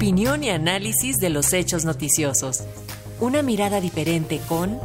[0.00, 2.64] Opinión y análisis de los hechos noticiosos.
[3.20, 4.80] Una mirada diferente con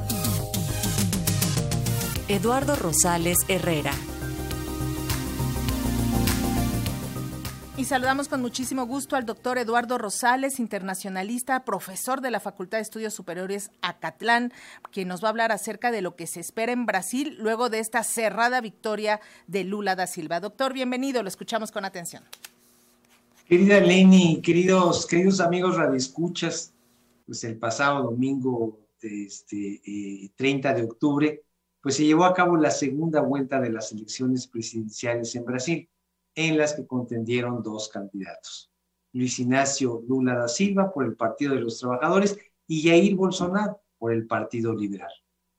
[2.28, 3.94] Eduardo Rosales Herrera.
[7.78, 12.82] Y saludamos con muchísimo gusto al doctor Eduardo Rosales, internacionalista, profesor de la Facultad de
[12.82, 14.52] Estudios Superiores Acatlán,
[14.92, 17.80] quien nos va a hablar acerca de lo que se espera en Brasil luego de
[17.80, 20.42] esta cerrada victoria de Lula da Silva.
[20.42, 22.26] Doctor, bienvenido, lo escuchamos con atención.
[23.46, 26.74] Querida Leni, queridos, queridos amigos radioescuchas,
[27.28, 31.44] pues el pasado domingo este, 30 eh, de octubre,
[31.80, 35.88] pues se llevó a cabo la segunda vuelta de las elecciones presidenciales en Brasil,
[36.34, 38.72] en las que contendieron dos candidatos,
[39.14, 44.12] Luis Ignacio Lula da Silva por el Partido de los Trabajadores y Jair Bolsonaro por
[44.12, 45.14] el Partido Liberal.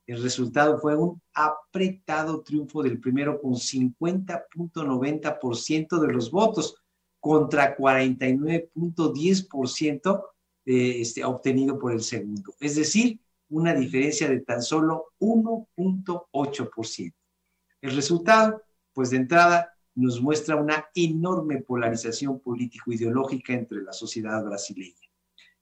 [0.05, 6.83] El resultado fue un apretado triunfo del primero con 50.90% de los votos,
[7.19, 10.23] contra 49.10%
[10.65, 12.53] eh, este, obtenido por el segundo.
[12.59, 17.13] Es decir, una diferencia de tan solo 1.8%.
[17.81, 18.61] El resultado,
[18.93, 24.93] pues de entrada, nos muestra una enorme polarización político-ideológica entre la sociedad brasileña.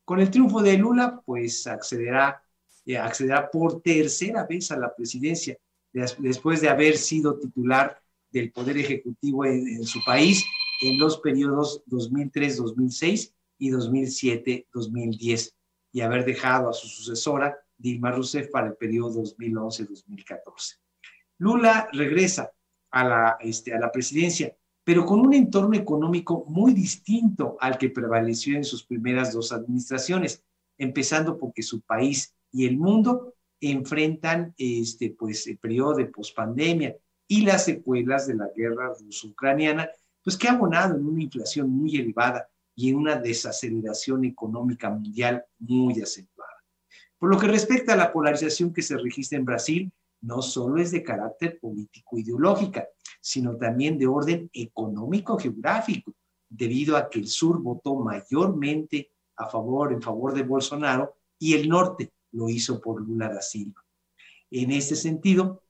[0.03, 2.43] Con el triunfo de Lula, pues accederá,
[2.85, 5.57] eh, accederá por tercera vez a la presidencia,
[5.93, 7.97] después de haber sido titular
[8.29, 10.43] del Poder Ejecutivo en su país
[10.81, 15.53] en los periodos 2003-2006 y 2007-2010
[15.91, 20.79] y haber dejado a su sucesora, Dilma Rousseff, para el periodo 2011-2014.
[21.37, 22.51] Lula regresa
[22.91, 27.89] a la, este, a la presidencia, pero con un entorno económico muy distinto al que
[27.89, 30.43] prevaleció en sus primeras dos administraciones,
[30.77, 36.95] empezando porque su país y el mundo enfrentan este, pues, el periodo de pospandemia
[37.27, 39.89] y las secuelas de la guerra ruso-ucraniana,
[40.25, 45.45] pues que ha abonado en una inflación muy elevada y en una desaceleración económica mundial
[45.59, 46.51] muy acentuada.
[47.19, 50.89] Por lo que respecta a la polarización que se registra en Brasil, no solo es
[50.91, 52.87] de carácter político-ideológica,
[53.21, 56.15] sino también de orden económico-geográfico,
[56.49, 61.69] debido a que el sur votó mayormente a favor, en favor de Bolsonaro, y el
[61.69, 63.85] norte lo hizo por Lula da Silva.
[64.49, 65.61] En este sentido,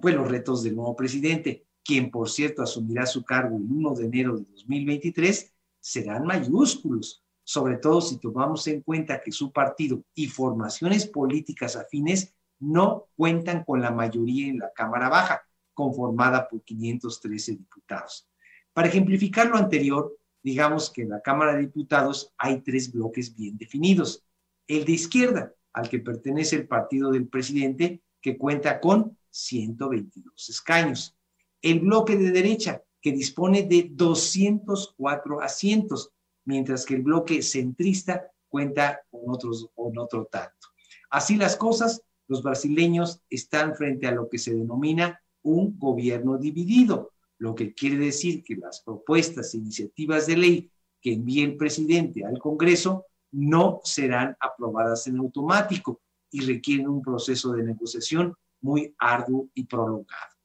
[0.00, 4.04] pues los retos del nuevo presidente, quien por cierto asumirá su cargo el 1 de
[4.04, 10.28] enero de 2023, serán mayúsculos, sobre todo si tomamos en cuenta que su partido y
[10.28, 15.42] formaciones políticas afines no cuentan con la mayoría en la Cámara Baja,
[15.72, 18.28] conformada por 513 diputados.
[18.72, 23.56] Para ejemplificar lo anterior, digamos que en la Cámara de Diputados hay tres bloques bien
[23.56, 24.24] definidos.
[24.66, 31.16] El de izquierda, al que pertenece el partido del presidente, que cuenta con 122 escaños
[31.62, 36.10] el bloque de derecha, que dispone de 204 asientos,
[36.44, 40.68] mientras que el bloque centrista cuenta con, otros, con otro tanto.
[41.10, 47.12] Así las cosas, los brasileños están frente a lo que se denomina un gobierno dividido,
[47.38, 52.24] lo que quiere decir que las propuestas e iniciativas de ley que envíe el presidente
[52.24, 56.00] al Congreso no serán aprobadas en automático
[56.30, 60.39] y requieren un proceso de negociación muy arduo y prolongado.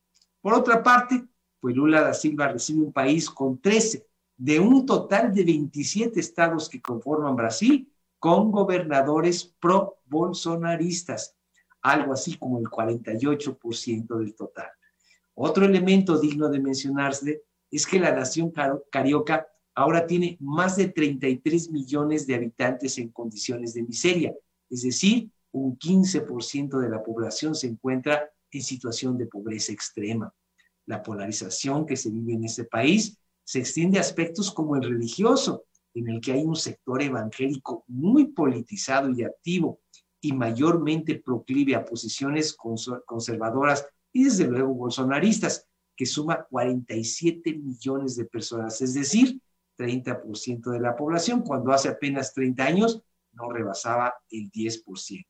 [0.45, 1.25] Por otra parte,
[1.59, 4.05] pues Lula da Silva recibe un país con 13
[4.37, 11.35] de un total de 27 estados que conforman Brasil, con gobernadores pro-bolsonaristas,
[11.81, 14.69] algo así como el 48% del total.
[15.33, 17.41] Otro elemento digno de mencionarse
[17.71, 18.53] es que la nación
[18.91, 24.31] carioca ahora tiene más de 33 millones de habitantes en condiciones de miseria,
[24.69, 30.33] es decir, un 15% de la población se encuentra en situación de pobreza extrema.
[30.85, 35.65] La polarización que se vive en ese país se extiende a aspectos como el religioso,
[35.93, 39.79] en el que hay un sector evangélico muy politizado y activo
[40.19, 42.55] y mayormente proclive a posiciones
[43.05, 49.39] conservadoras y desde luego bolsonaristas, que suma 47 millones de personas, es decir,
[49.77, 53.01] 30% de la población, cuando hace apenas 30 años
[53.33, 55.25] no rebasaba el 10%.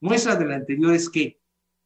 [0.00, 1.39] Muestra de lo anterior es que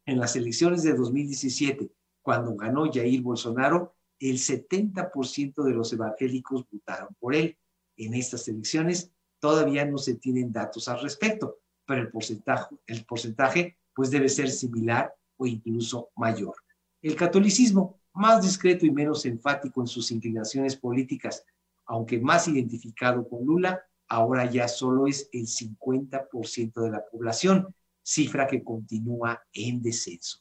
[0.07, 1.91] en las elecciones de 2017,
[2.23, 7.57] cuando ganó Jair Bolsonaro, el 70% de los evangélicos votaron por él.
[7.97, 13.77] En estas elecciones todavía no se tienen datos al respecto, pero el porcentaje, el porcentaje
[13.95, 16.55] pues debe ser similar o incluso mayor.
[17.03, 21.45] El catolicismo, más discreto y menos enfático en sus inclinaciones políticas,
[21.87, 27.75] aunque más identificado con Lula, ahora ya solo es el 50% de la población,
[28.05, 30.39] cifra que continúa en descenso.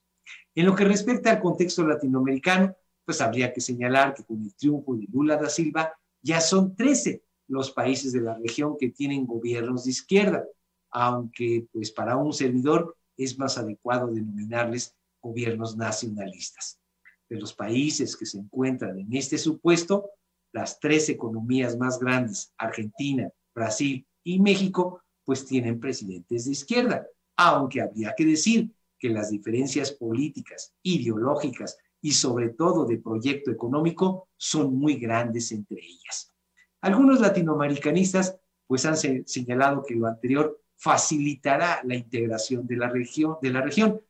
[0.54, 2.76] En lo que respecta al contexto latinoamericano,
[3.06, 7.24] pues habría que señalar que con el triunfo de Lula da Silva ya son 13
[7.48, 10.46] los países de la región que tienen gobiernos de izquierda,
[10.92, 16.80] aunque pues para un servidor es más adecuado denominarles gobiernos nacionalistas.
[17.30, 20.10] De los países que se encuentran en este supuesto,
[20.52, 27.08] las tres economías más grandes, Argentina, Brasil y México, pues tienen presidentes de izquierda,
[27.38, 34.30] aunque habría que decir que las diferencias políticas, ideológicas y sobre todo de proyecto económico
[34.38, 36.34] son muy grandes entre ellas.
[36.82, 38.38] Algunos latinoamericanistas
[38.68, 44.02] pues han señalado que lo anterior facilitará la integración de la región, de la región.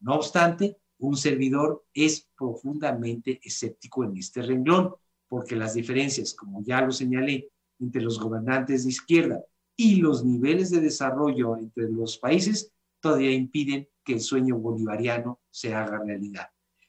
[0.00, 4.94] No obstante, un servidor es profundamente escéptico en este renglón,
[5.26, 7.48] porque las diferencias, como ya lo señalé,
[7.80, 9.42] entre los gobernantes de izquierda
[9.82, 15.74] y los niveles de desarrollo entre los países todavía impiden que el sueño bolivariano se
[15.74, 16.46] haga realidad.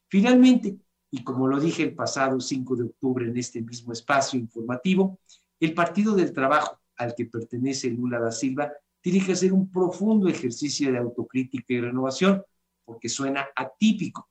[0.08, 0.78] Finalmente,
[1.10, 5.20] y como lo dije el pasado 5 de octubre en este mismo espacio informativo,
[5.60, 10.28] el Partido del Trabajo al que pertenece Lula da Silva tiene que hacer un profundo
[10.28, 12.44] ejercicio de autocrítica y renovación,
[12.86, 14.30] porque suena atípico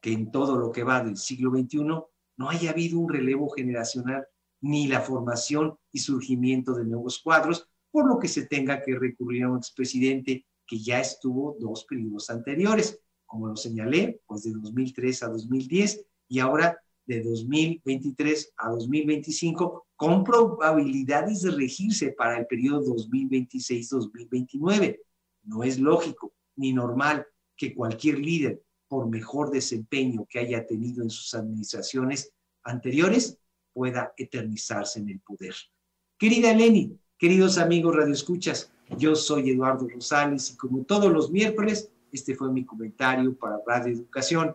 [0.00, 1.84] que en todo lo que va del siglo XXI
[2.38, 4.26] no haya habido un relevo generacional
[4.62, 9.44] ni la formación y surgimiento de nuevos cuadros, por lo que se tenga que recurrir
[9.44, 15.22] a un expresidente que ya estuvo dos periodos anteriores, como lo señalé, pues de 2003
[15.22, 16.76] a 2010 y ahora
[17.06, 24.98] de 2023 a 2025 con probabilidades de regirse para el periodo 2026-2029.
[25.44, 27.24] No es lógico ni normal
[27.56, 32.32] que cualquier líder, por mejor desempeño que haya tenido en sus administraciones
[32.64, 33.38] anteriores,
[33.72, 35.54] pueda eternizarse en el poder.
[36.18, 42.34] Querida Eleni, queridos amigos radioescuchas, yo soy Eduardo Rosales y como todos los miércoles, este
[42.34, 44.54] fue mi comentario para Radio Educación,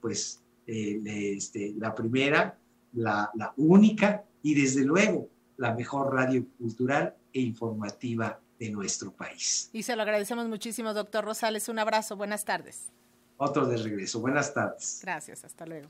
[0.00, 1.00] pues eh,
[1.36, 2.58] este, la primera,
[2.94, 5.28] la, la única y desde luego
[5.58, 9.70] la mejor radio cultural e informativa de nuestro país.
[9.72, 11.68] Y se lo agradecemos muchísimo, doctor Rosales.
[11.68, 12.88] Un abrazo, buenas tardes.
[13.36, 14.98] Otro de regreso, buenas tardes.
[15.04, 15.88] Gracias, hasta luego.